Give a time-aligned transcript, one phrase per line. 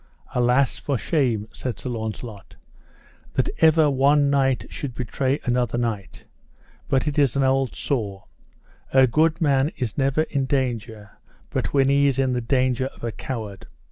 [0.33, 2.55] Alas for shame, said Launcelot,
[3.33, 6.25] that ever one knight should betray another knight;
[6.89, 8.23] but it is an old saw,
[8.91, 11.19] A good man is never in danger
[11.51, 13.67] but when he is in the danger of a coward.